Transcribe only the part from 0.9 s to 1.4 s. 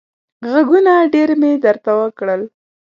ډېر